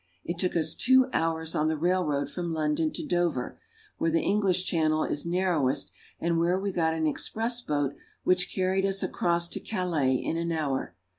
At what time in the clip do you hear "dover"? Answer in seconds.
3.05-3.59